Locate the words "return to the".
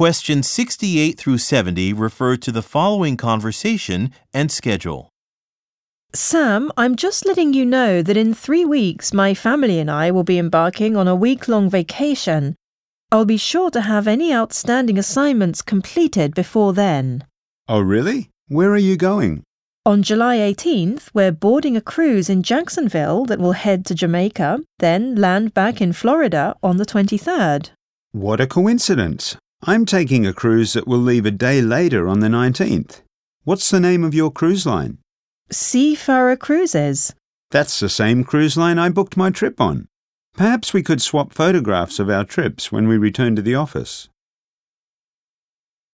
42.96-43.54